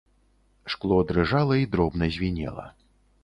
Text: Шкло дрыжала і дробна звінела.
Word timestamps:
Шкло 0.75 0.97
дрыжала 1.11 1.55
і 1.63 1.69
дробна 1.75 2.05
звінела. 2.15 2.67